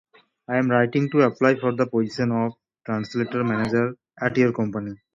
[0.47, 2.53] I am writing to apply for the position of
[2.87, 4.93] Translator-Manager at your company.